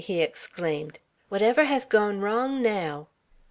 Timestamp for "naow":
2.63-3.05